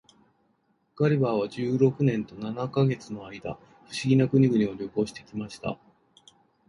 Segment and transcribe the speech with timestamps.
[0.95, 5.77] ガリバーは十六年と七ヵ月の間、不思議な国々を旅行して来ました。